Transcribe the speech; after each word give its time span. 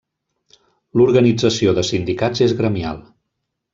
L'organització 1.01 1.75
de 1.81 1.83
sindicats 1.91 2.43
és 2.47 2.57
gremial. 2.63 3.07